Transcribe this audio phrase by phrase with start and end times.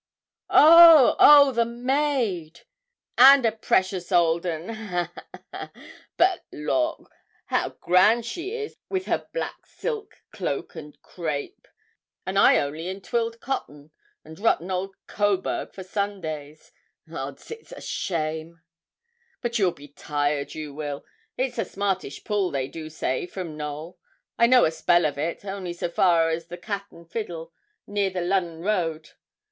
[0.49, 2.61] 'Oh, oh, the maid!
[3.19, 5.71] and a precious old 'un ha, ha, ha!
[6.17, 7.11] But lawk!
[7.45, 11.67] how grand she is, with her black silk, cloak and crape,
[12.25, 13.91] and I only in twilled cotton,
[14.25, 16.71] and rotten old Coburg for Sundays.
[17.13, 17.51] Odds!
[17.51, 18.59] it's a shame;
[19.39, 21.05] but you'll be tired, you will.
[21.37, 23.99] It's a smartish pull, they do say, from Knowl.
[24.39, 27.53] I know a spell of it, only so far as the "Cat and Fiddle,"
[27.85, 29.11] near the Lunnon road.